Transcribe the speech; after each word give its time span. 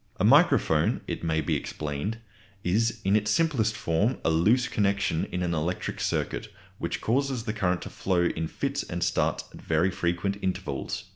A 0.19 0.23
microphone, 0.23 1.01
it 1.05 1.23
may 1.23 1.41
be 1.41 1.55
explained, 1.55 2.17
is 2.63 2.99
in 3.05 3.15
its 3.15 3.29
simplest 3.29 3.75
form 3.75 4.17
a 4.25 4.31
loose 4.31 4.67
connection 4.67 5.25
in 5.31 5.43
an 5.43 5.53
electric 5.53 5.99
circuit, 5.99 6.51
which 6.79 7.01
causes 7.01 7.43
the 7.43 7.53
current 7.53 7.83
to 7.83 7.91
flow 7.91 8.23
in 8.23 8.47
fits 8.47 8.81
and 8.81 9.03
starts 9.03 9.43
at 9.53 9.61
very 9.61 9.91
frequent 9.91 10.37
intervals. 10.41 11.03